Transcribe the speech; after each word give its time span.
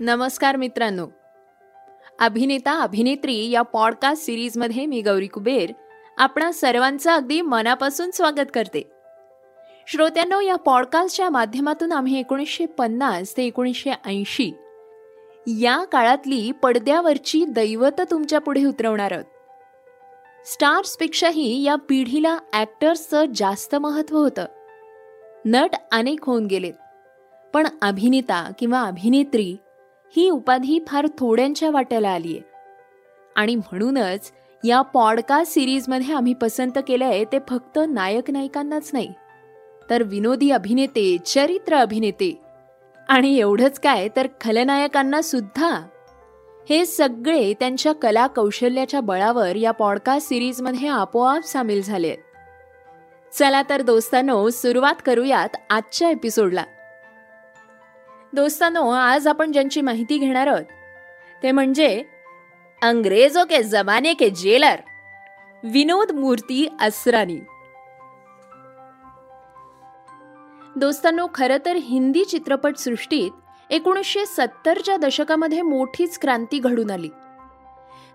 नमस्कार 0.00 0.56
मित्रांनो. 0.56 1.06
अभिनेता 2.18 2.80
अभिनेत्री 2.80 3.50
या 3.50 3.62
पॉडकास्ट 3.62 4.24
सिरीजमध्ये 4.24 4.86
मी 4.86 5.02
गौरी 5.02 5.26
कुबेर 5.26 5.72
आपणा 6.18 6.52
सर्वांचं 6.52 7.10
अगदी 7.10 7.40
मनापासून 7.40 8.10
स्वागत 8.10 8.50
करते. 8.54 8.90
श्रोत्यांनो 9.86 10.40
या 10.40 10.56
पॉडकास्टच्या 10.56 11.30
माध्यमातून 11.30 11.92
आम्ही 11.92 12.20
एकोणीसशे 12.20 12.66
पन्नास 12.66 13.36
ते 13.36 13.46
एकोणीसशे 13.46 13.90
ऐंशी 14.04 14.52
या 15.46 15.84
काळातली 15.84 16.52
पडद्यावरची 16.52 17.44
दैवत 17.44 18.00
तुमच्यापुढे 18.00 18.64
उतरवणार 18.64 19.12
आहोत. 19.12 19.24
स्टार्सपेक्षाही 20.44 21.62
या 21.62 21.74
पिढीला 21.76 22.38
ॲक्टर्सचं 22.52 23.24
जास्त 23.34 23.74
महत्त्व 23.74 24.16
होतं. 24.16 24.44
नट 25.44 25.74
अनेक 25.92 26.24
होऊन 26.24 26.46
गेलेत. 26.46 26.72
पण 27.54 27.66
अभिनेता 27.82 28.50
किंवा 28.58 28.80
अभिनेत्री 28.80 29.56
ही 30.14 30.30
उपाधी 30.30 30.78
फार 30.86 31.06
थोड्यांच्या 31.18 31.70
वाट्याला 31.70 32.08
आली 32.08 32.36
आहे 32.36 32.42
आणि 33.36 33.54
म्हणूनच 33.54 34.32
या 34.64 34.82
पॉडकास्ट 34.82 35.52
सिरीजमध्ये 35.52 36.14
आम्ही 36.14 36.34
पसंत 36.34 36.78
केलं 36.88 37.04
आहे 37.04 37.24
ते 37.24 37.38
फक्त 37.48 37.78
नायक 37.88 38.30
नायिकांनाच 38.30 38.90
नाही 38.92 39.12
तर 39.90 40.02
विनोदी 40.02 40.50
अभिनेते 40.50 41.16
चरित्र 41.26 41.76
अभिनेते 41.76 42.42
आणि 43.08 43.36
एवढंच 43.38 43.80
काय 43.80 44.08
तर 44.16 44.26
खलनायकांना 44.40 45.22
सुद्धा 45.22 45.86
हे 46.68 46.86
सगळे 46.86 47.54
त्यांच्या 47.60 47.92
कला 47.92 48.26
कौशल्याच्या 48.26 49.00
बळावर 49.00 49.56
या 49.56 49.70
पॉडकास्ट 49.70 50.28
सिरीजमध्ये 50.28 50.88
आपोआप 50.88 51.42
सामील 51.42 51.82
झाले 51.82 52.16
चला 53.32 53.62
तर 53.70 53.82
दोस्तांनो 53.82 54.50
सुरुवात 54.50 54.94
करूयात 55.06 55.48
आजच्या 55.70 56.10
एपिसोडला 56.10 56.64
दोस्तांनो 58.32 58.90
आज 58.90 59.28
आपण 59.28 59.52
ज्यांची 59.52 59.80
माहिती 59.80 60.18
घेणार 60.18 60.46
आहोत 60.46 60.64
ते 61.42 61.52
म्हणजे 61.52 62.04
अंग्रेजो 62.82 63.44
के 63.44 63.62
जमाने 63.62 64.14
के 64.14 64.30
जेलर 64.30 64.76
विनोद 65.64 66.12
मूर्ती 66.12 66.68
असरानी. 66.80 67.38
दोस्तांनो 70.76 71.26
खरं 71.34 71.56
तर 71.66 71.76
हिंदी 71.76 72.24
चित्रपट 72.24 72.76
सृष्टीत 72.76 73.30
एकोणीसशे 73.70 74.26
सत्तरच्या 74.26 74.96
दशकामध्ये 74.96 75.62
मोठीच 75.62 76.18
क्रांती 76.18 76.58
घडून 76.58 76.90
आली. 76.90 77.08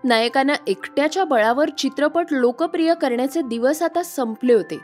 नायकानं 0.04 0.52
एकट्याच्या 0.66 1.24
बळावर 1.24 1.68
चित्रपट 1.68 2.26
लोकप्रिय 2.30 2.94
करण्याचे 2.94 3.42
दिवस 3.42 3.82
आता 3.82 4.02
संपले 4.02 4.54
होते. 4.54 4.80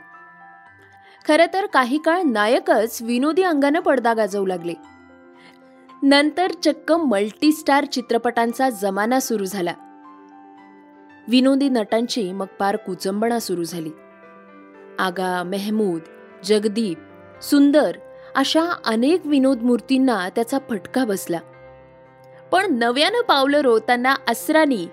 खरं 1.29 1.47
तर 1.53 1.67
काही 1.67 1.99
काळ 1.99 2.23
नायकच 2.23 3.03
विनोदी 3.03 3.43
अंगानं 3.43 3.81
पडदा 3.81 4.15
गाजवू 4.15 4.47
लागले. 4.47 4.75
नंतर 6.03 6.53
चक्क 6.63 6.93
मल्टीस्टार 6.93 7.85
चित्रपटांचा 7.85 8.71
जमाना 8.71 9.21
सुरू 9.21 9.45
झाला. 9.45 9.75
विनोदी 11.29 11.69
नटांची 11.69 12.33
मग 12.33 12.47
पार 12.59 12.77
कुचंबणा 12.77 13.39
सुरू 13.39 13.65
झाली. 13.65 13.91
आगा 14.99 15.43
मेहमूद 15.43 16.01
जगदीप 16.45 16.99
सुंदर 17.43 17.97
अशा 18.37 18.65
अनेक 18.85 19.27
विनोद 19.27 19.63
मूर्तींना 19.63 20.29
त्याचा 20.29 20.59
फटका 20.71 21.05
बसला. 21.05 21.39
पण 22.53 22.79
नव्यानं 22.79 23.23
पावलं 23.23 23.61
रोताना 23.61 24.15
असरानी 24.29 24.87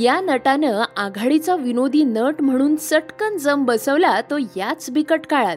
या 0.00 0.20
नटानं 0.20 0.84
आघाडीचा 0.96 1.56
विनोदी 1.56 2.04
नट 2.04 2.34
म्हणून 2.40 2.76
चटकन 2.76 3.36
जम 3.36 3.64
बसवला 3.64 4.20
तो 4.20 4.38
याच 4.56 4.90
बिकट 4.90 5.26
काळात. 5.26 5.56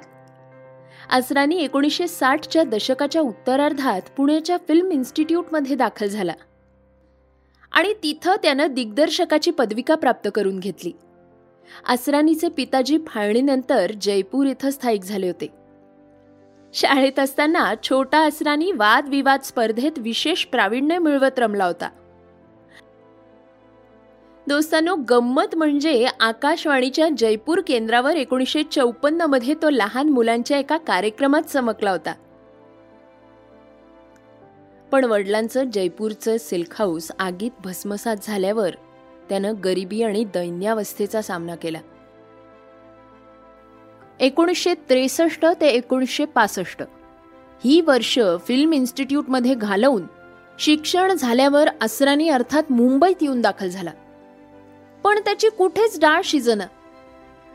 असरानी 1.12 1.56
एकोणीसशे 1.56 2.08
साठच्या 2.08 2.64
दशकाच्या 2.64 3.22
उत्तरार्धात 3.22 4.02
पुण्याच्या 4.18 4.58
फिल्म 4.68 4.92
इन्स्टिट्यूटमध्ये 4.92 5.76
दाखल 5.76 6.08
झाला. 6.08 6.34
आणि 7.72 7.94
तिथं 8.03 8.36
त्यानं 8.36 8.68
दिग्दर्शकाची 8.68 9.52
पदविका 9.52 9.96
प्राप्त 9.96 10.30
करून 10.36 10.59
घेतली. 10.59 10.92
असरानीचे 11.90 12.50
पिताजी 12.50 12.98
फाळणीनंतर 13.08 13.92
जयपूर 14.02 14.46
इथं 14.46 14.70
स्थायिक 14.70 15.03
झाले 15.03 15.28
होते. 15.28 15.62
शाळेत 16.73 17.19
असताना 17.19 17.73
छोटा 17.84 18.19
असरानी 18.19 18.72
वादविवाद 18.72 19.41
स्पर्धेत 19.41 19.91
विशेष 19.97 20.45
प्रावीण्य 20.45 20.97
मिळवत 20.97 21.39
रमला 21.39 21.66
होता. 21.66 21.89
दोस्तांनो 24.47 24.95
गंमत 24.95 25.56
म्हणजे 25.56 26.07
आकाशवाणीच्या 26.19 27.09
जयपूर 27.17 27.61
केंद्रावर 27.67 28.16
एकोणीसशे 28.16 28.63
चौपन्नमध्ये 28.63 29.53
तो 29.53 29.69
लहान 29.69 30.09
मुलांच्या 30.09 30.57
एका 30.57 30.78
कार्यक्रमात 30.78 31.41
चमकला 31.41 31.91
होता. 31.91 32.13
पण 34.91 35.05
वडिलांचं 35.05 35.63
जयपूरचं 35.63 36.38
सिल्क 36.38 36.75
हाऊस 36.79 37.11
आगीत 37.19 37.51
भस्मसात 37.63 38.17
झाल्यावर 38.23 38.75
त्यानं 39.29 39.53
गरिबी 39.63 40.03
आणि 40.03 40.23
दैन्यावस्थेचा 40.23 41.22
सामना 41.22 41.55
केला. 41.55 41.79
एकोणीसशे 44.19 44.74
त्रेसष्ट 44.74 45.46
ते 45.62 45.68
एकोणीसशे 45.68 46.25
पासष्ट. 46.25 46.84
ही 47.63 47.81
वर्ष 47.81 48.19
फिल्म 48.47 48.74
इन्स्टिट्यूटमध्ये 48.74 49.56
घालवून 49.56 50.03
शिक्षण 50.59 51.13
झाल्यावर 51.13 51.69
असरानी 51.81 52.29
अर्थात 52.29 52.63
मुंबईत 52.69 53.16
येऊन 53.22 53.41
दाखल 53.41 53.68
झाला. 53.68 53.91
पण 55.03 55.19
त्याची 55.19 55.50
कुठेच 55.50 56.00
डाळ 56.00 56.22
शिजन. 56.23 56.62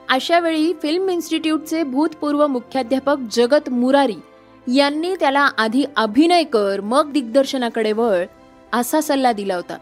अशा 0.09 0.41
वेळी 0.41 0.73
फिल्म 0.83 1.09
इन्स्टिट्यूटचे 1.09 1.83
भूतपूर्व 1.83 2.47
मुख्याध्यापक 2.47 3.17
जगत 3.33 3.71
मुरारी 3.71 4.17
यांनी 4.77 5.15
त्याला 5.15 5.49
आधी 5.59 5.85
अभिनय 5.97 6.43
कर 6.43 6.81
मग 6.81 7.13
दिग्दर्शनाकडे 7.13 7.93
वळ 7.93 8.25
असा 8.73 9.01
सल्ला 9.01 9.33
दिला 9.33 9.57
होता. 9.57 9.79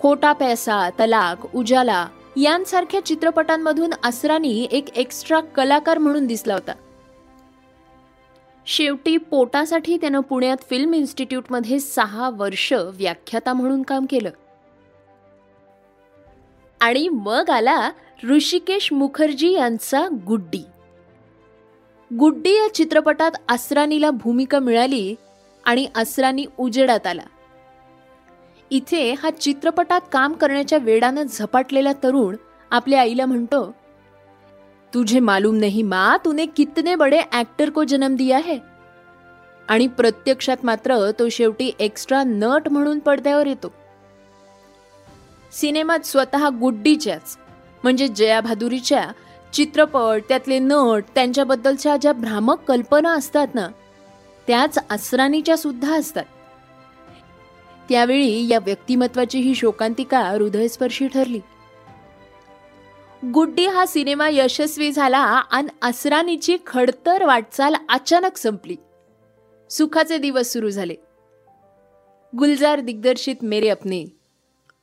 खोटा 0.00 0.32
पैसा 0.32 0.90
तलाक 0.90 1.56
उजाला 1.56 2.06
यांसारख्या 2.36 3.04
चित्रपटांमधून 3.04 3.90
असरानी 4.04 4.68
एक 4.72 4.84
एक्स्ट्रा 4.96 5.40
कलाकार 5.40 5.98
म्हणून 5.98 6.26
दिसला 6.26 6.54
होता. 6.54 6.72
शेवटी 8.66 9.16
पोटासाठी 9.16 9.96
त्यानं 9.96 10.20
पुण्यात 10.20 10.56
फिल्म 10.70 10.94
इन्स्टिट्यूटमध्ये 10.94 11.80
सहा 11.80 12.30
वर्ष 12.30 12.72
व्याख्याता 12.72 13.52
म्हणून 13.52 13.82
काम 13.82 14.06
केलं. 14.10 14.30
आणि 16.80 17.08
मग 17.08 17.50
आला 17.50 17.90
ऋषिकेश 18.28 18.92
मुखर्जी 18.92 19.52
यांचा 19.52 20.08
गुड्डी. 20.26 20.64
गुड्डी 22.18 22.50
या 22.50 22.74
चित्रपटात 22.74 23.30
असरानीला 23.48 24.10
भूमिका 24.10 24.58
मिळाली 24.58 25.14
आणि 25.64 25.86
असरानी 25.96 26.44
उजेडात 26.58 27.06
आला. 27.06 27.22
इथे 28.70 29.12
हा 29.12 29.30
चित्रपटात 29.30 30.00
काम 30.12 30.32
करण्याच्या 30.32 30.78
वेडानं 30.78 31.22
झपाटलेला 31.22 31.92
तरुण 31.92 32.36
आपल्या 32.70 33.00
आईला 33.00 33.26
म्हणतो 33.26 33.74
तुझे 34.94 35.20
मालूम 35.20 35.56
नाही 35.56 35.82
मा 35.82 36.16
तुने 36.24 36.46
कितने 36.46 36.94
बडे 36.94 37.20
ऍक्टर 37.32 37.70
को 37.70 37.84
जन्म 37.84 38.16
दिया 38.16 38.38
है. 38.38 38.58
आणि 39.68 39.86
प्रत्यक्षात 39.86 40.56
मात्र 40.62 41.10
तो 41.18 41.28
शेवटी 41.28 41.70
एक्स्ट्रा 41.78 42.22
नट 42.22 42.68
म्हणून 42.68 42.98
पडद्यावर 42.98 43.46
येतो. 43.46 43.72
सिनेमात 45.52 46.06
स्वतः 46.06 46.48
गुड्डीच्याच 46.48 47.36
म्हणजे 47.82 48.08
जया 48.08 48.40
भादुरीच्या 48.40 49.04
चित्रपट 49.52 50.22
त्यातले 50.28 50.58
नट 50.58 51.04
त्यांच्याबद्दलच्या 51.14 51.96
ज्या 51.96 52.12
भ्रामक 52.12 52.64
कल्पना 52.68 53.12
असतात 53.12 53.54
ना 53.54 53.68
त्याच 54.46 54.78
असरानीच्या 54.90 55.56
सुद्धा 55.56 55.94
असतात. 55.94 56.24
त्यावेळी 57.88 58.48
या 58.48 58.58
व्यक्तिमत्वाची 58.58 59.38
ही 59.38 59.54
शोकांतिका 59.54 60.20
हृदयस्पर्शी 60.20 61.08
ठरली. 61.08 61.40
गुड्डी 63.34 63.66
हा 63.66 63.86
सिनेमा 63.86 64.28
यशस्वी 64.28 64.92
झाला 64.92 65.18
आणि 65.18 65.68
असरानीची 65.82 66.56
खडतर 66.66 67.24
वाटचाल 67.24 67.74
अचानक 67.88 68.36
संपली. 68.36 68.76
सुखाचे 69.70 70.18
दिवस 70.18 70.52
सुरू 70.52 70.70
झाले. 70.70 70.94
गुलजार 72.38 72.80
दिग्दर्शित 72.80 73.36
मेरे 73.42 73.68
अपने 73.68 74.04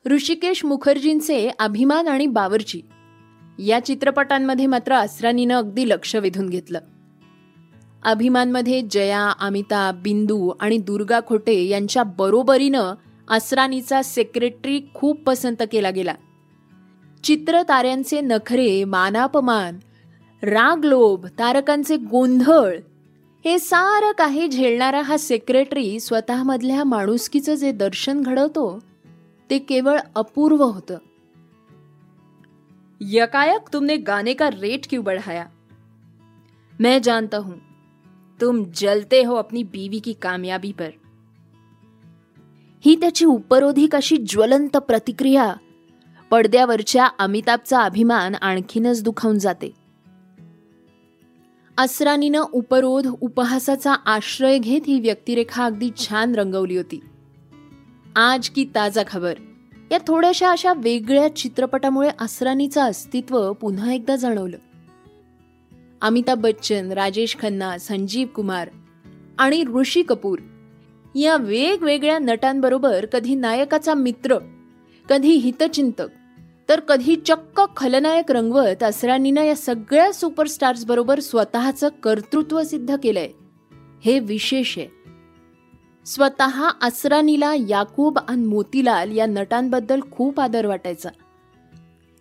ऋषिकेश 0.06 0.66
मुखर्जींचे 0.66 1.52
अभिमान 1.60 2.08
आणि 2.08 2.28
बावरची 2.28 2.82
या 3.60 3.86
चित्रपटांमध्ये 3.86 4.66
मात्र 4.66 4.96
असरानीनं 4.96 5.56
अगदी 5.56 5.90
लक्ष 5.90 6.16
वेधून 6.16 6.50
घेतलं. 6.50 6.80
अभिमानमध्ये 8.04 8.82
जया 8.82 9.34
अमिताभ 9.40 9.96
बिंदू 9.96 10.52
आणि 10.60 10.78
दुर्गा 10.78 11.20
खोटे 11.28 11.64
यांच्या 11.64 12.04
बरोबरीनं 12.04 12.94
असरानीचा 13.30 14.02
सेक्रेटरी 14.02 14.82
खूप 14.94 15.24
पसंत 15.24 15.64
केला 15.72 15.90
गेला. 15.90 16.16
चित्र 17.24 17.62
ताऱ्यांचे 17.62 18.22
नखरे 18.22 18.84
मानापमान 18.84 19.80
रागलोभ 20.44 21.26
तारकांचे 21.26 21.98
गोंधळ 21.98 22.78
हे 23.46 23.60
सारं 23.60 24.12
काही 24.12 24.48
झेलणारा 24.48 25.02
हा 25.02 25.18
सेक्रेटरी 25.18 26.00
स्वतःमधल्या 26.00 26.84
माणुसकीचं 26.84 27.54
जे 27.54 27.72
दर्शन 27.72 28.22
घडवतो 28.22 28.80
ते 29.50 29.60
केवळ 29.60 30.00
अपूर्व 30.16 30.64
होतं. 30.64 30.98
यकायक 33.02 33.74
तुमने 33.74 33.96
गाने 33.96 34.34
का 34.34 34.50
रेट 34.50 34.90
क्यों 34.90 35.04
बढ़ाया? 35.04 35.46
मैं 36.80 37.02
जानता 37.02 37.38
हूं 37.38 37.56
तुम 38.42 38.64
जलते 38.76 39.24
हो 39.24 39.36
अपनी 39.36 39.64
बीवी 39.64 40.00
की 40.00 40.14
कामयाबी 40.14 40.72
पर। 40.72 40.90
ही 42.82 42.96
त्याची 42.96 43.26
उपरोधिक 43.26 43.96
अशी 43.96 44.18
ज्वलंत 44.18 44.78
प्रतिक्रिया? 44.78 45.56
पडद्यावरच्या 46.32 47.08
अमिताभचा 47.20 47.82
अभिमान 47.82 48.36
आणखीनच 48.36 49.04
दुखावून 49.04 49.40
जाते. 49.40 49.72
असरानीनं 51.78 52.44
उपरोध 52.54 53.08
उपहासाचा 53.22 53.94
आश्रय 53.94 54.58
घेत 54.58 54.82
ही 54.88 55.00
व्यक्तिरेखा 55.00 55.66
अगदी 55.66 55.90
छान 55.98 56.36
रंगवली 56.36 56.78
होती. 56.78 57.00
आज 58.16 58.50
की 58.50 58.66
ताजा 58.76 59.04
खबर. 59.08 59.34
या 59.92 59.98
थोड्याशा 60.08 60.52
अशा 60.52 60.74
वेगळ्या 60.74 61.36
चित्रपटामुळे 61.36 62.10
असरानीचं 62.20 62.82
अस्तित्व 62.82 63.54
पुन्हा 63.54 63.94
एकदा 63.94 64.16
जाणवलं. 64.16 64.58
अमिताभ 66.02 66.42
बच्चन 66.42 66.92
राजेश 66.92 67.38
खन्ना 67.40 67.78
संजीव 67.78 68.28
कुमार 68.28 68.70
आणि 69.38 69.64
ऋषी 69.64 70.02
कपूर 70.02 70.40
या 71.16 71.38
वेगवेगळ्या 71.38 72.20
नटांबरोबर 72.20 73.06
कधी 73.06 73.36
नायकाचा 73.36 73.94
मित्र 73.94 74.38
कधी 75.10 75.32
हितचिंतक 75.32 76.06
तर 76.70 76.80
कधी 76.80 77.16
चक्क 77.16 77.62
खलनायक 77.78 78.32
रंगवत 78.32 78.84
असरानीनं 78.84 79.42
या 79.42 79.56
सगळ्या 79.56 80.14
सुपरस्टार्स 80.14 80.86
बरोबर 80.86 81.20
स्वतःचं 81.20 81.90
कर्तृत्व 82.04 82.64
सिद्ध 82.64 82.96
केलंय. 83.04 83.30
हे 84.06 84.20
विशेष 84.20 84.78
आहे. 84.78 84.88
स्वतः 86.06 86.70
असरानीला 86.82 87.54
याकूब 87.56 88.20
आणि 88.28 88.46
मोतीलाल 88.46 89.18
या 89.18 89.26
नटांबद्दल 89.26 90.02
खूप 90.12 90.40
आदर 90.40 90.66
वाटायचा. 90.66 91.10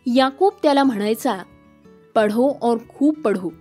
याकूब 0.07 0.53
त्याला 0.63 0.85
म्हणायचा 0.85 1.37
पढो 2.15 2.59
और 2.63 2.77
खूप 2.89 3.19
पढो. 3.19 3.53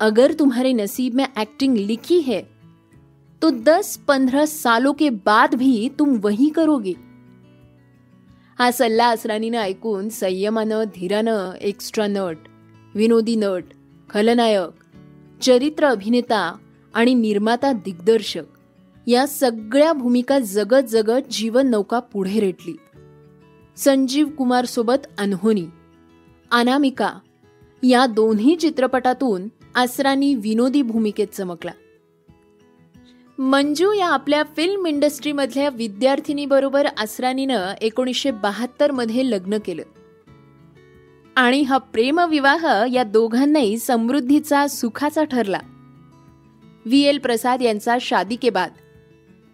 अगर 0.00 0.32
तुम्हारे 0.38 0.72
नसीब 0.72 1.14
में 1.14 1.40
एक्टिंग 1.40 1.76
लिखी 1.76 2.18
है 2.18 2.40
तो 3.42 3.50
दस 3.50 3.96
पंद्रह 4.08 4.44
सालों 4.44 4.92
के 4.92 5.10
बाद 5.10 5.54
भी 5.54 5.88
तुम 5.98 6.16
वही 6.16 6.48
करोगे। 6.48 6.94
हा 8.58 8.70
सल्ला 8.70 9.08
असरानीनं 9.08 9.58
ऐकून 9.58 10.08
संयमानं 10.08 10.84
धीरानं 10.84 11.52
एक्स्ट्रा 11.52 12.06
नट 12.06 12.36
विनोदी 12.94 13.36
नट 13.36 13.64
खलनायक 14.10 14.84
चरित्र 15.42 15.84
अभिनेता 15.84 16.56
आणि 16.94 17.14
निर्माता 17.14 17.72
दिग्दर्शक 17.72 18.44
या 19.06 19.26
सगळ्या 19.26 19.92
भूमिका 19.92 20.38
जगत 20.38 20.86
जगत 20.88 21.30
जीवन 21.30 21.66
नौका 21.66 21.98
पुढे 21.98 22.40
रेटली. 22.40 22.76
संजीव 23.76 24.28
कुमार 24.28 24.64
सोबत 24.64 25.06
अनहोनी 25.18 25.66
अनामिका 26.50 27.12
या 27.82 28.06
दोन्ही 28.06 28.56
चित्रपटातून 28.56 29.48
आसरानी 29.74 30.34
विनोदी 30.34 30.82
भूमिकेत 30.82 31.28
चमकला. 31.28 31.72
मंजू 33.40 33.92
या 33.92 34.06
आपल्या 34.06 34.42
फिल्म 34.42 34.86
इंडस्ट्रीमधल्या 34.86 35.68
विद्यार्थिनीबरोबर 35.68 36.86
असरानीनं 36.98 37.74
एकोणीसशे 37.80 38.30
बहात्तरमध्ये 38.30 39.30
लग्न 39.30 39.58
केलं. 39.58 39.82
आणि 41.36 41.62
हा 41.62 41.78
प्रेमविवाह 41.78 42.84
या 42.92 43.02
दोघांनाही 43.02 43.78
समृद्धीचा 43.78 44.66
सुखाचा 44.66 45.24
ठरला. 45.24 45.58
व्ही. 46.86 47.02
एल. 47.02 47.18
प्रसाद 47.18 47.62
यांचा 47.62 47.96
शादी 48.00 48.36
के 48.36 48.50
बाद 48.50 48.70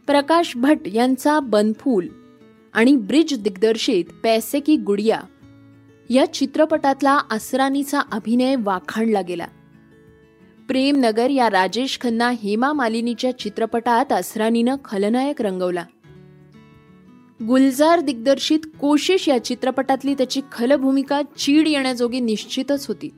प्रकाश 0.06 0.56
भट 0.56 0.78
यांचा 0.86 1.40
बनफूल 1.40 2.08
आणि 2.72 2.96
ब्रिज 2.96 3.42
दिग्दर्शित 3.42 4.04
पैसे 4.22 4.60
की 4.60 4.76
गुडिया 4.76 5.20
या 6.10 6.32
चित्रपटातला 6.32 7.18
असरानीचा 7.30 8.00
अभिनय 8.00 8.56
वाखाणला 8.58 9.20
गेला. 9.20 9.46
प्रेमनगर 10.68 11.30
या 11.30 11.50
राजेश 11.50 11.98
खन्ना 12.00 12.30
हेमा 12.30 12.72
मालिनीच्या 12.72 13.38
चित्रपटात 13.38 14.12
असरानीनं 14.12 14.76
खलनायक 14.84 15.42
रंगवला. 15.42 15.84
गुलजार 17.46 18.00
दिग्दर्शित 18.00 18.58
कोशिश 18.80 19.28
या 19.28 19.44
चित्रपटातली 19.44 20.14
त्याची 20.14 20.40
खलभूमिका 20.52 21.22
चीड 21.38 21.68
येण्याजोगी 21.68 22.20
निश्चितच 22.20 22.86
होती. 22.86 23.08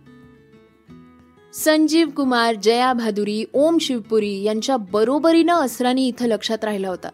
संजीव 1.55 2.09
कुमार 2.09 2.55
जया 2.55 2.93
भादुरी 2.93 3.45
ओम 3.53 3.79
शिवपुरी 3.79 4.43
यांच्या 4.43 4.77
बरोबरीनं 4.77 5.55
असरानी 5.55 6.09
इथं 6.09 6.27
लक्षात 6.27 6.65
राहिला 6.65 6.89
होता. 6.89 7.09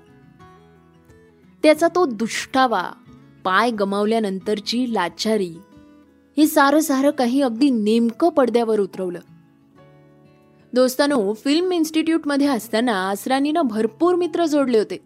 त्याचा 1.63 1.89
तो 1.95 2.07
दुष्टावा 2.07 2.91
पाय 3.45 3.71
गमावल्यानंतरची 3.71 4.95
लाचारी 4.95 5.55
हे 6.37 6.47
सारं 6.47 6.81
सारं 6.81 7.11
काही 7.11 7.43
अगदी 7.43 7.71
नेमकं 7.71 8.29
पडद्यावर 8.29 8.81
उतरवलं. 8.81 9.21
दोस्तानो 10.75 11.33
फिल्म 11.33 11.73
इन्स्टिट्यूटमध्ये 11.73 12.47
असताना 12.47 13.09
असरानीनं 13.09 13.61
भरपूर 13.61 14.15
मित्र 14.15 14.45
जोडले 14.45 14.79
होते. 14.79 14.97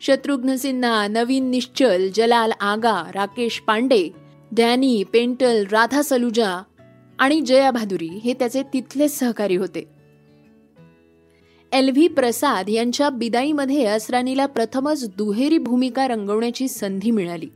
शत्रुघ्न 0.00 0.54
सिन्हा 0.54 1.06
नवीन 1.06 1.50
निश्चल 1.50 2.08
जलाल 2.14 2.52
आगा 2.60 3.10
राकेश 3.14 3.58
पांडे 3.58 4.08
डॅनी 4.52 5.04
पेंटल 5.04 5.64
राधा 5.72 6.02
सलुजा 6.02 6.62
आणि 7.18 7.40
जया 7.40 7.70
भादुरी 7.70 8.08
हे 8.08 8.34
त्याचे 8.34 8.62
तिथलेच 8.62 9.18
सहकारी 9.18 9.56
होते. 9.56 9.88
एल 11.72 11.90
व्ही 11.90 12.08
प्रसाद 12.08 12.68
यांच्या 12.68 13.10
बिदाईमध्ये 13.10 13.84
असरानीला 13.84 14.46
प्रथमच 14.46 15.08
दुहेरी 15.16 15.58
भूमिका 15.58 16.08
रंगवण्याची 16.08 16.68
संधी 16.68 17.10
मिळाली. 17.10 17.48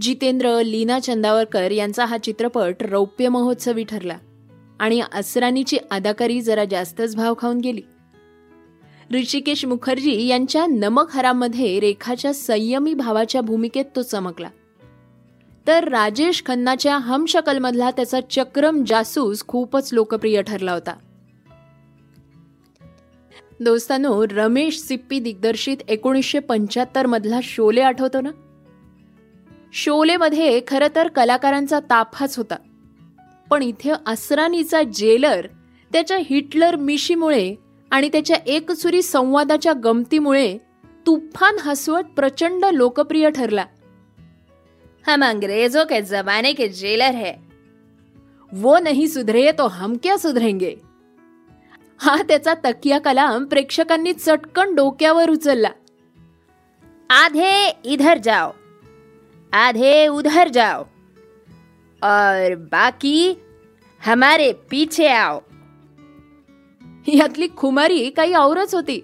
जितेंद्र 0.00 0.62
लीना 0.62 1.00
चंदावरकर 1.00 1.70
यांचा 1.70 2.04
हा 2.04 2.18
चित्रपट 2.18 2.76
रौप्य 2.80 3.28
महोत्सवी 3.28 3.84
ठरला. 3.84 4.18
आणि 4.80 5.02
असरानीची 5.14 5.78
अदाकारी 5.90 6.40
जरा 6.40 6.64
जास्तच 6.64 7.16
भाव 7.16 7.34
खाऊन 7.38 7.58
गेली. 7.58 7.82
ऋषिकेश 9.14 9.64
मुखर्जी 9.64 10.26
यांच्या 10.26 10.66
नमक 10.66 11.06
हरामध्ये 11.10 11.80
रेखाच्या 11.80 12.34
संयमी 12.34 12.94
भावाच्या 12.94 13.40
भूमिकेत 13.40 13.84
तो 13.96 14.02
चमकला. 14.02 14.50
तर 15.66 15.88
राजेश 15.88 16.42
खन्नाच्या 16.46 16.96
हमशकलमधला 16.96 17.90
त्याचा 17.90 18.20
चक्रम 18.30 18.84
जासूस 18.84 19.46
खूपच 19.46 19.92
लोकप्रिय 19.92 20.42
ठरला 20.42 20.72
होता. 20.72 20.96
दोस्तानो 23.60 24.24
रमेश 24.30 24.78
सिप्पी 24.78 25.18
दिग्दर्शित 25.18 25.76
एकोणीसशे 25.88 26.38
पंच्याहत्तर 26.38 27.06
मधला 27.06 27.40
शोले 27.42 27.80
आठवतो 27.80 28.20
ना? 28.20 28.30
शोलेमध्ये 29.72 30.60
खरं 30.66 30.86
तर 30.94 31.08
कलाकारांचा 31.08 31.80
ताफाच 31.80 32.36
होता. 32.36 32.54
पण 33.50 33.62
इथे 33.62 33.92
असरानीचा 34.06 34.82
जेलर 34.82 35.46
त्याच्या 35.92 36.16
हिटलर 36.16 36.76
मिशीमुळे 36.76 37.54
आणि 37.90 38.08
त्याच्या 38.08 38.36
एकसुरी 38.46 39.02
संवादाच्या 39.02 39.72
गमतीमुळे 39.84 40.58
तुफान 41.06 41.56
हसवत 41.58 42.02
प्रचंड 42.16 42.64
लोकप्रिय 42.64 43.30
ठरला. 43.30 43.64
हम 45.06 45.24
अंग्रेजों 45.24 45.84
के 45.84 46.02
जमाने 46.02 46.52
के 46.52 46.68
जेलर 46.68 47.10
है. 47.10 47.32
वो 48.52 48.78
नहीं 48.78 49.06
सुधरे 49.06 49.50
तो 49.50 49.66
हम 49.66 49.96
क्या 50.02 50.18
सुधरेंगे? 50.18 50.74
हा 51.98 52.22
त्याचा 52.22 52.54
तकिया 52.54 52.98
कलाम 52.98 53.44
प्रेक्षकांनी 53.44 54.12
चटकन 54.12 54.74
डोक्यावर 54.74 55.30
उचलला. 55.30 55.70
आधे 57.10 57.78
इधर 57.84 58.18
जाओ. 58.24 58.50
आधे 59.52 60.06
उधर 60.06 60.48
जाओ. 60.48 60.84
और 62.02 62.54
बाकी 62.54 63.34
हमारे 64.06 64.52
पीछे 64.70 65.06
आओ। 65.06 65.40
यातली 67.06 67.48
खुमारी 67.56 68.10
काही 68.10 68.34
औरच 68.34 68.74
होती। 68.74 69.00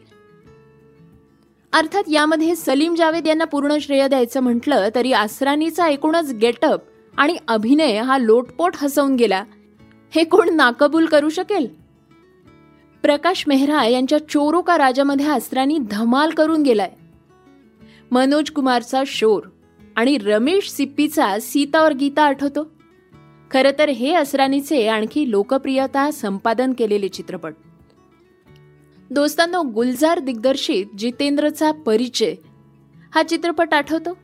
अर्थात 1.72 2.02
यामध्ये 2.08 2.56
सलीम 2.56 2.94
जावेद 2.94 3.26
यांना 3.26 3.44
पूर्ण 3.44 3.78
श्रेय 3.80 4.08
द्यायचं 4.08 4.40
म्हटलं 4.40 4.88
तरी 4.94 5.12
आसरानीचा 5.12 5.88
एकूणच 5.88 6.32
गेटअप 6.32 6.80
आणि 7.16 7.36
अभिनय 7.48 7.96
हा 7.96 8.18
लोटपोट 8.18 8.72
हसवून 8.76 9.16
गेला. 9.16 9.44
हे 10.14 10.24
कोण 10.24 10.54
नाकबूल 10.54 11.06
करू 11.06 11.28
शकेल? 11.28 11.66
प्रकाश 13.02 13.44
मेहरा 13.46 13.84
यांच्या 13.84 14.28
चोरो 14.28 14.62
का 14.62 14.78
राजामध्ये 14.78 15.26
आसरानी 15.26 15.78
धमाल 15.78 16.30
करून 16.30 16.62
गेलाय. 16.62 16.90
मनोज 18.10 18.50
कुमारचा 18.50 19.02
शोर 19.06 19.42
आणि 19.96 20.18
रमेश 20.18 20.70
सिप्पीचा 20.70 21.38
सीता 21.40 21.84
और 21.84 21.92
गीता 21.92 22.22
आठवतो. 22.22 22.75
खरं 23.50 23.70
तर 23.78 23.88
हे 23.88 24.14
असरानीचे 24.14 24.88
आणखी 24.88 25.30
लोकप्रियता 25.30 26.10
संपादन 26.10 26.72
केलेले 26.72 27.08
चित्रपट. 27.08 27.54
दोस्तांनो 29.10 29.62
गुलजार 29.62 30.18
दिग्दर्शित 30.18 30.86
जितेंद्रचा 30.98 31.72
परिचय 31.72 32.34
हा 33.14 33.22
चित्रपट 33.22 33.74
आठवतो? 33.74 34.18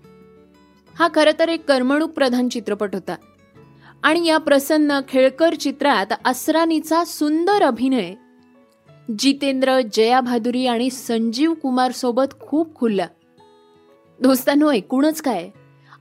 हा 0.98 1.08
खरं 1.14 1.38
तर 1.38 1.48
एक 1.48 1.64
करमणूक 1.64 2.10
प्रधान 2.10 2.48
चित्रपट 2.48 2.94
होता. 2.94 3.14
आणि 4.02 4.28
या 4.28 4.38
प्रसन्न 4.38 5.00
खेळकर 5.08 5.54
चित्रात 5.54 6.06
असरानीचा 6.24 7.04
सुंदर 7.04 7.62
अभिनय 7.62 8.14
जितेंद्र 9.18 9.80
जया 9.92 10.20
भादुरी 10.20 10.66
आणि 10.66 10.90
संजीव 10.90 11.54
कुमार 11.54 11.92
सोबत 11.92 12.34
खूप 12.40 12.74
खुलला. 12.74 13.06
दोस्तांनो 14.20 14.70
एकूणच 14.70 15.22
काय? 15.22 15.50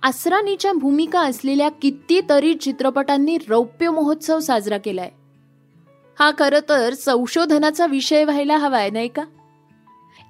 असरानीच्या 0.04 0.74
भूमिका 0.74 1.22
असलेल्या 1.22 1.70
कितीतरी 1.70 2.56
चित्रपटांनी 2.56 3.38
रौप्य 3.50 3.90
महोत्सव 3.90 4.40
साजरा 4.40 4.78
केलाय. 4.78 5.10
हा 6.20 6.32
खरं 6.40 6.60
तर 6.70 6.94
संशोधनाचा 6.94 7.86
विषय 7.86 8.24
व्हायला 8.24 8.58
हवाय 8.58 8.90
नाही 8.90 9.08
का? 9.08 9.24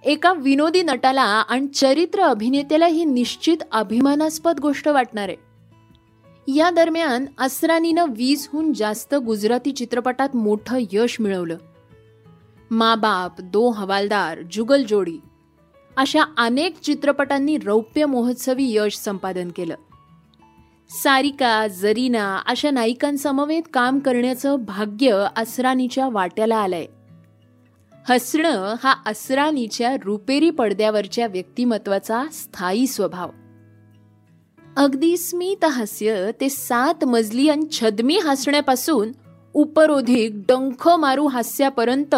एका 0.04 0.34
विनोदी 0.34 0.82
नटाला 0.82 1.22
आणि 1.22 1.68
चरित्र 1.68 2.22
अभिनेत्याला 2.22 2.86
ही 2.86 3.06
निश्चित 3.06 3.58
अभिमानास्पद 3.72 4.60
गोष्ट 4.60 4.88
वाटणार 4.88 5.30
आहे. 5.30 5.38
या 6.56 6.70
दरम्यान 6.70 7.26
असरानीनं 7.38 8.06
वीसहून 8.06 8.74
जास्त 8.74 9.16
गुजराती 9.16 9.72
चित्रपटात 9.72 10.36
मोठं 10.36 10.84
यश 10.92 11.18
मिळवलं. 11.20 11.58
माँ 12.72 13.00
बाप 13.00 13.42
दो 13.42 13.70
हवालदार 13.70 14.40
जुगल 14.52 14.84
जोडी 14.84 15.18
अशा 16.02 16.22
अनेक 16.38 16.80
चित्रपटांनी 16.80 17.58
रौप्य 17.58 18.06
महोत्सवी 18.06 18.66
यश 18.68 18.98
संपादन 18.98 19.52
केलं. 19.56 19.76
सारिका 20.90 21.68
जरीना 21.68 22.42
अशा 22.46 22.72
नायिकांसमवेत 22.72 23.62
काम 23.74 24.00
करण्याचं 24.00 24.56
भाग्य 24.56 25.28
असरानीच्या 25.38 26.10
वाट्याला 26.10 26.56
आलंय. 26.56 26.86
हसणं 28.10 28.76
हा 28.84 28.96
असरानीच्या 29.06 29.96
रुपेरी 30.04 30.50
पडद्यावरच्या 30.50 31.28
व्यक्तिमत्वाचा 31.28 32.24
स्थायी 32.32 32.88
स्वभाव. 32.88 33.30
अगदी 34.78 35.18
स्मित 35.18 35.66
हास्य 35.66 36.32
ते 36.42 36.50
सात 36.50 37.06
मजली 37.06 37.50
आणि 37.50 37.66
छदमी 37.72 38.20
हसण्यापासून 38.24 39.12
उपरोधिक 39.54 40.42
डंख 40.48 40.90
मारू 40.90 41.28
हास्यापर्यंत 41.28 42.16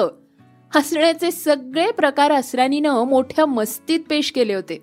हसण्याचे 0.75 1.31
सगळे 1.31 1.91
प्रकार 1.91 2.31
असरानीनं 2.31 3.03
मोठ्या 3.03 3.45
मस्तीत 3.45 3.99
पेश 4.09 4.31
केले 4.31 4.53
होते. 4.53 4.81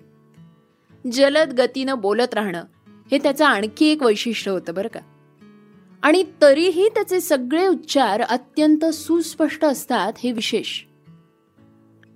जलद 1.11 1.53
गतीनं 1.53 1.99
बोलत 1.99 2.33
राहणं 2.33 2.63
हे 3.11 3.17
त्याचं 3.17 3.45
आणखी 3.45 3.85
एक 3.85 4.03
वैशिष्ट्य 4.03 4.51
होतं 4.51 4.73
बरं 4.73 4.87
का. 4.87 4.99
आणि 6.01 6.23
तरीही 6.41 6.89
त्याचे 6.89 7.21
सगळे 7.21 7.67
उच्चार 7.67 8.21
अत्यंत 8.21 8.85
सुस्पष्ट 8.85 9.65
असतात 9.65 10.13
हे 10.23 10.31
विशेष. 10.31 10.81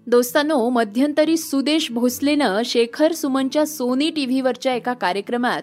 दोस्तांनो 0.07 0.69
मध्यंतरी 0.69 1.37
सुदेश 1.37 1.91
भोसलेनं 1.91 2.61
शेखर 2.65 3.11
सुमनच्या 3.11 3.67
सोनी 3.67 4.09
टीव्हीवरच्या 4.09 4.73
एका 4.73 4.93
कार्यक्रमात 4.93 5.61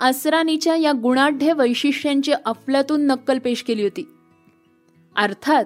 असरानीच्या 0.00 0.76
या 0.76 0.92
गुणाढ्य 0.92 1.52
वैशिष्ट्यांची 1.52 2.32
अफलातून 2.32 3.06
नक्कल 3.06 3.38
पेश 3.38 3.62
केली 3.62 3.82
होती. 3.82 4.08
अर्थात 5.16 5.64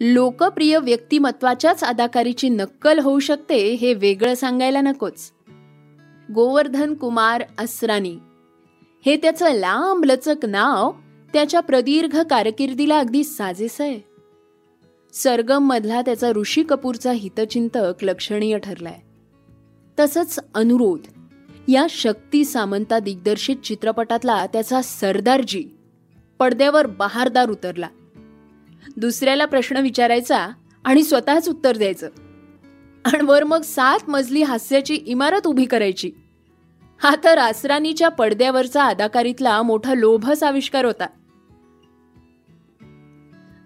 लोकप्रिय 0.00 0.78
व्यक्तिमत्वाच्याच 0.78 1.84
अदाकारीची 1.84 2.48
नक्कल 2.48 2.98
होऊ 2.98 3.18
शकते 3.18 3.74
हे 3.74 3.94
वेगळं 3.94 4.34
सांगायला 4.34 4.80
नकोच. 4.80 5.32
गोवर्धन 6.34 6.94
कुमार 6.94 7.42
असरानी. 7.58 8.16
हे 9.06 9.16
त्याचं 9.16 9.52
लांब 9.52 10.04
लचक 10.04 10.46
नाव 10.46 10.92
त्याच्या 11.32 11.60
प्रदीर्घ 11.60 12.22
कारकिर्दीला 12.22 12.98
अगदी 12.98 13.24
साजेस 13.24 13.80
आहे. 13.80 14.00
सरगम 15.12 15.58
मधला 15.58 16.02
त्याचा 16.02 16.30
ऋषी 16.30 16.62
कपूरचा 16.62 17.12
हितचिंतक 17.12 18.04
लक्षणीय 18.04 18.58
ठरलाय. 18.58 18.98
तसंच 20.00 20.38
अनुरोध 20.54 21.00
या 21.68 21.86
शक्ती 21.90 22.44
सामंता 22.44 22.98
दिग्दर्शित 22.98 23.56
चित्रपटातला 23.56 24.46
त्याचा 24.46 24.82
सरदारजी 24.82 25.64
पडद्यावर 26.38 26.86
बहारदार 26.86 27.50
उतरला. 27.50 27.88
दुसऱ्याला 28.96 29.44
प्रश्न 29.44 29.76
विचारायचा 29.76 30.48
आणि 30.84 31.02
स्वतःच 31.02 31.48
उत्तर 31.48 31.76
द्यायचं. 31.76 32.08
आणि 33.04 33.24
वर 33.24 33.44
मग 33.44 33.62
सात 33.62 33.98
मजली 34.08 34.42
हास्याची 34.42 34.94
इमारत 34.94 35.46
उभी 35.46 35.64
करायची. 35.64 36.12
हा 37.02 37.14
तर 37.24 37.38
आसरानीच्या 37.38 38.08
पडद्यावरचा 38.08 38.84
अदाकारीतला 38.84 39.62
मोठा 39.62 39.94
लोभस 39.94 40.42
आविष्कार 40.42 40.84
होता. 40.84 41.06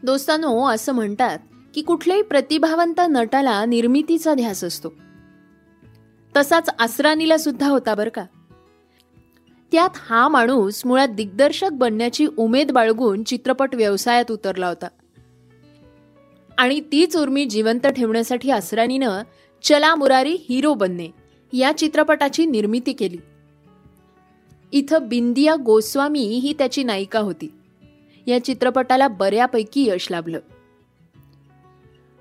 दोस्तानो 0.03 0.67
असं 0.67 0.93
म्हणतात 0.93 1.39
की 1.75 1.83
कुठल्याही 1.83 2.23
प्रतिभावंत 2.23 3.01
नटाला 3.11 3.65
निर्मितीचा 3.65 4.35
ध्यास 4.35 4.65
असतो. 4.65 4.89
तसाच 6.37 6.71
आसरानीला 6.79 7.39
सुद्धा 7.39 7.69
होता 7.69 7.95
बरं 7.95 8.11
का. 8.11 8.25
त्यात 9.73 9.91
हा 9.95 10.29
माणूस 10.29 10.87
मुळात 10.87 11.09
दिग्दर्शक 11.09 11.69
बनण्याची 11.73 12.27
उमेद 12.37 12.71
बाळगून 12.71 13.23
चित्रपट 13.23 13.75
व्यवसायात 13.75 14.31
उतरला 14.31 14.69
होता. 14.69 14.87
आणि 16.61 16.81
तीच 16.81 17.17
उर्मी 17.17 17.45
जिवंत 17.45 17.87
ठेवण्यासाठी 17.87 18.51
असरानीनं 18.51 19.23
चला 19.63 19.95
मुरारी 19.95 20.37
हिरो 20.49 20.75
बनणे 20.75 21.09
या 21.53 21.73
चित्रपटाची 21.79 22.47
निर्मिती 22.47 22.93
केली. 22.93 23.17
इथं 24.73 25.09
बिंदिया 25.09 25.55
गोस्वामी 25.65 26.21
ही 26.21 26.53
त्याची 26.53 26.83
नायिका 26.83 27.19
होती. 27.19 27.53
या 28.27 28.45
चित्रपटाला 28.45 29.09
बऱ्यापैकी 29.09 29.89
यश 29.89 30.11
लाभलं. 30.11 30.39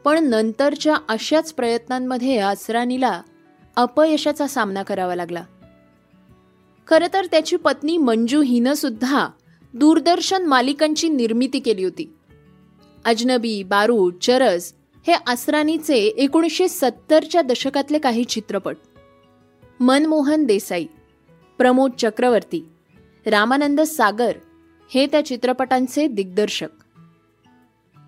पण 0.03 0.24
नंतरच्या 0.24 0.98
अशाच 1.10 1.53
प्रयत्नांमध्ये 1.53 2.38
असरानीला 2.38 3.22
अपयशाचा 3.75 4.48
सामना 4.48 4.84
करावा 4.84 5.15
लागला. 5.15 5.43
खरं 6.88 7.08
तर 7.13 7.25
त्याची 7.25 7.55
पत्नी 7.55 7.98
मंजू 7.98 8.41
हिनं 8.41 8.74
सुद्धा 8.74 9.27
दूरदर्शन 9.74 10.46
मालिकांची 10.46 11.10
निर्मिती 11.10 11.60
केली 11.60 11.84
होती. 11.84 12.13
अजनबी 13.06 13.63
बारूद 13.63 14.13
चरस 14.22 14.74
हे 15.08 15.13
आसरानीचे 15.13 15.96
एकोणीसशे 15.96 16.68
सत्तरच्या 16.68 17.41
दशकातले 17.41 18.00
काही 18.00 18.24
चित्रपट. 18.24 18.77
मनमोहन 19.79 20.46
देसाई 20.46 20.86
प्रमोद 21.58 21.91
चक्रवर्ती 21.98 22.70
रामानंद 23.25 23.82
सागर 23.82 24.32
हे 24.94 25.06
त्या 25.06 25.25
चित्रपटांचे 25.25 26.08
दिग्दर्शक. 26.08 26.68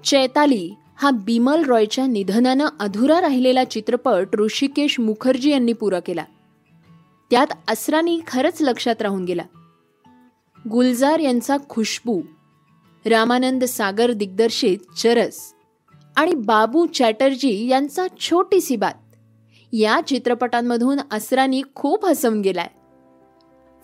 चैताली 0.04 0.74
हा 0.96 1.10
बिमल 1.10 1.64
रॉयच्या 1.64 2.06
निधनानं 2.08 2.68
अधुरा 2.80 3.22
राहिलेला 3.22 3.64
चित्रपट 3.64 4.28
ऋषिकेश 4.36 5.00
मुखर्जी 5.00 5.52
यांनी 5.52 5.74
पुरा 5.74 6.00
केला. 6.00 6.24
त्यात 7.32 7.48
असरानी 7.68 8.20
खरंच 8.28 8.62
लक्षात 8.62 9.02
राहून 9.02 9.26
गेला. 9.26 9.44
गुलजार 10.70 11.20
यांचा 11.20 11.58
खुशबू 11.70 12.22
रामानंद 13.06 13.64
सागर 13.64 14.12
दिग्दर्शित 14.12 14.78
चरस 14.98 15.54
आणि 16.18 16.34
बाबू 16.36 16.86
चॅटर्जी 16.86 17.68
यांचा 17.68 18.08
छोटीसी 18.20 18.76
बात. 18.76 18.94
या 19.74 20.02
चित्रपटांमधून 20.08 21.00
असरानी 21.12 21.62
खूप 21.76 22.06
हसवून 22.06 22.42
गेलाय. 22.42 22.68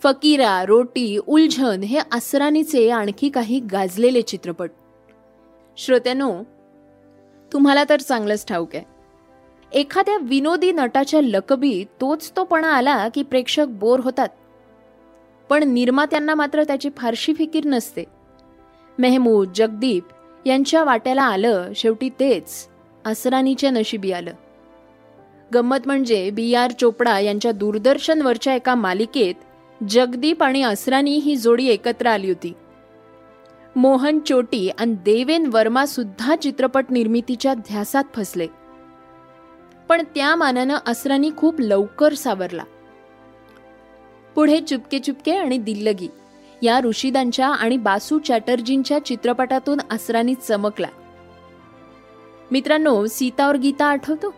फकीरा 0.02 0.64
रोटी 0.64 1.18
उलझन 1.26 1.80
हे 1.80 1.98
असरानीचे 2.12 2.90
आणखी 2.90 3.28
काही 3.28 3.60
गाजलेले 3.60 4.22
चित्रपट. 4.22 4.70
श्रोत्यानो 5.76 6.42
तुम्हाला 7.52 7.84
तर 7.88 8.00
चांगलंच 8.00 8.46
ठाऊक 8.46 8.74
आहे. 8.74 8.84
एखाद्या 9.72 10.18
विनोदी 10.22 10.72
नटाच्या 10.72 11.20
लकबी 11.20 11.84
तोच 12.00 12.32
तोपणा 12.36 12.68
आला 12.68 13.08
की 13.08 13.22
प्रेक्षक 13.22 13.66
बोर 13.68 14.00
होतात. 14.00 14.28
पण 15.50 15.62
निर्मात्यांना 15.62 16.34
मात्र 16.34 16.64
त्याची 16.64 16.88
फारशी 16.96 17.34
फिकीर 17.34 17.66
नसते. 17.66 18.17
मेहमूद 18.98 19.48
जगदीप 19.54 20.04
यांच्या 20.46 20.84
वाट्याला 20.84 21.22
आलं 21.22 21.72
शेवटी 21.76 22.08
तेच 22.08 22.68
असरानीच्या 23.06 23.70
नशिबी 23.70 24.12
आलं. 24.12 24.32
गंमत 25.54 25.76
म्हणजे 25.86 26.30
बी 26.30 26.54
आर 26.54 26.70
चोपडा 26.70 27.18
यांच्या 27.18 27.52
दूरदर्शनवरच्या 27.52 28.54
एका 28.54 28.74
मालिकेत 28.74 29.34
जगदीप 29.88 30.42
आणि 30.42 30.62
असरानी 30.62 31.16
ही 31.16 31.36
जोडी 31.36 31.66
एकत्र 31.66 32.06
आली 32.06 32.28
होती. 32.28 32.52
मोहन 33.76 34.18
चोटी 34.18 34.68
आणि 34.68 34.94
देवेन 34.94 35.50
वर्मा 35.52 35.86
सुद्धा 35.86 36.36
चित्रपट 36.36 36.84
निर्मितीच्या 36.90 37.54
ध्यासात 37.54 38.04
फसले. 38.14 38.46
पण 39.88 40.02
त्या 40.14 40.36
मानानं 40.36 40.78
असरानी 40.86 41.30
खूप 41.36 41.60
लवकर 41.60 42.14
सावरला. 42.14 42.64
पुढे 44.34 44.60
चुपके 44.60 44.98
चुपके 44.98 45.32
आणि 45.32 45.58
दिल्लगी 45.58 46.08
या 46.62 46.80
ऋषिदांच्या 46.80 47.48
आणि 47.48 47.76
बासू 47.76 48.18
चॅटर्जींच्या 48.18 49.04
चित्रपटातून 49.04 49.78
असरानी 49.90 50.34
चमकला. 50.34 50.86
मित्रांनो 52.50 53.06
सीता 53.06 53.48
और 53.48 53.56
गीता 53.56 53.86
आठवतो? 53.86 54.34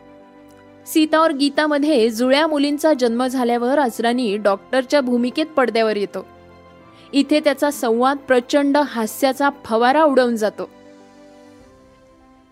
सीता 0.86 1.18
और 1.18 1.30
गीतामध्ये 1.30 2.10
जुळ्या 2.10 2.46
मुलींचा 2.46 2.92
जन्म 2.92 3.26
झाल्यावर 3.26 3.78
असरानी 3.78 4.36
डॉक्टरच्या 4.36 5.00
भूमिकेत 5.00 5.46
पडद्यावर 5.46 5.96
येतो. 5.96 6.26
इथे 7.12 7.40
त्याचा 7.40 7.70
संवाद 7.70 8.16
प्रचंड 8.16 8.76
हास्याचा 8.76 9.50
फवारा 9.64 10.02
उडवून 10.02 10.36
जातो. 10.36 10.70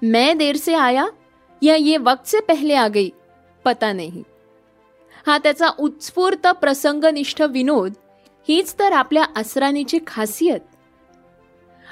मैं 0.02 0.38
देर 0.38 0.56
से 0.56 0.74
आया 0.74 1.06
या 1.62 1.76
ये 1.78 1.96
वक्त 1.96 2.28
से 2.28 2.40
पहले 2.40 2.74
आ 2.74 2.88
गई 2.88 3.10
पता 3.64 3.92
नाही. 3.92 4.22
हा 5.26 5.38
त्याचा 5.38 5.68
उत्स्फूर्त 5.78 6.46
प्रसंगनिष्ठ 6.46 7.42
विनोद 7.42 7.92
हीच 8.48 8.74
तर 8.78 8.92
आपल्या 8.92 9.24
असराणीची 9.36 9.98
खासियत. 10.06 10.60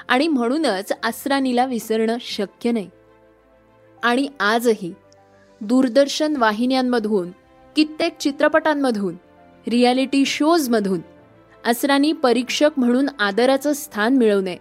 आणि 0.07 0.27
म्हणूनच 0.27 0.91
असराणीला 1.03 1.65
विसरणं 1.65 2.17
शक्य 2.21 2.71
नाही. 2.71 2.89
आणि 4.03 4.27
आजही 4.39 4.93
दूरदर्शन 5.61 6.35
वाहिन्यांमधून 6.35 7.31
कित्येक 7.75 8.17
चित्रपटांमधून 8.17 9.15
रियालिटी 9.67 10.25
शोजमधून 10.25 10.99
असरानी 11.65 12.11
परीक्षक 12.11 12.69
म्हणून 12.77 13.09
आदराचं 13.19 13.73
स्थान 13.73 14.17
मिळवणे 14.17 14.57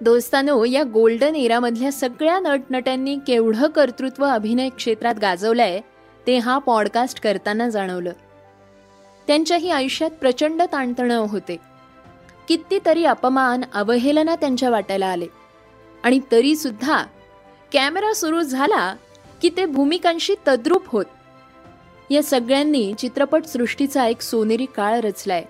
दोस्तानो 0.00 0.64
या 0.64 0.82
गोल्डन 0.82 1.36
एरामधल्या 1.36 1.92
सगळ्या 1.92 2.40
नटनट्यांनी 2.40 3.16
केवढं 3.26 3.68
कर्तृत्व 3.68 4.24
अभिनय 4.24 4.68
क्षेत्रात 4.68 5.14
गाजवलंय 5.20 5.80
ते 6.26 6.38
हा 6.38 6.58
पॉडकास्ट 6.58 7.20
करताना 7.20 7.68
जाणवलं. 7.68 8.12
त्यांच्याही 9.26 9.70
आयुष्यात 9.70 10.10
प्रचंड 10.10 10.62
ताणतणाव 10.72 11.26
होते. 11.26 11.56
कितीतरी 12.48 13.04
अपमान 13.04 13.60
अवहेलना 13.74 14.36
त्यांच्या 14.36 14.70
वाट्याला 14.70 15.06
आले. 15.06 15.26
आणि 16.04 16.20
तरी 16.32 16.56
सुद्धा 16.56 17.04
कॅमेरा 17.72 18.14
सुरू 18.14 18.42
झाला 18.42 18.96
की 19.42 19.50
ते 19.56 19.64
भूमिकांशी 19.64 20.34
तद्रूप 20.48 20.82
होत. 20.86 21.04
या 22.10 22.22
सगळ्यांनी 22.22 22.94
चित्रपट 22.98 23.44
सृष्टीचा 23.44 24.06
एक 24.06 24.20
सोनेरी 24.20 24.66
काळ 24.76 25.00
रचलाय. 25.00 25.44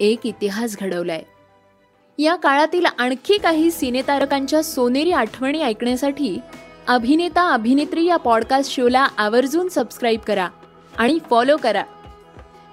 एक 0.00 0.26
इतिहास 0.26 0.76
घडवलाय. 0.80 1.22
या 2.18 2.36
काळातील 2.36 2.86
आणखी 2.98 3.38
काही 3.38 3.70
सिनेतारकांच्या 3.70 4.64
सोनेरी 4.64 5.12
आठवणी 5.12 5.62
ऐकण्यासाठी 5.62 6.38
अभिनेता 6.88 7.50
अभिनेत्री 7.50 8.04
या 8.04 8.16
पॉडकास्ट 8.16 8.72
शोला 8.72 9.08
आवर्जून 9.18 9.68
सबस्क्राईब 9.68 10.20
करा 10.20 10.48
आणि 10.98 11.18
फॉलो 11.30 11.56
करा. 11.56 11.84